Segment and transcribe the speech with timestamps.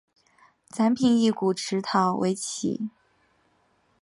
[0.67, 2.89] 展品以古陶瓷为主。